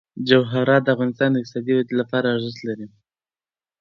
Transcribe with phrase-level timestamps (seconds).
[0.29, 2.87] جواهرات د افغانستان د اقتصادي ودې لپاره ارزښت لري.